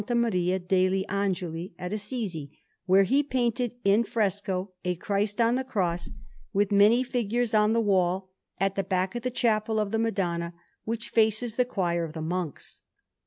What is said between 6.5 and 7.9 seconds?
with many figures, on the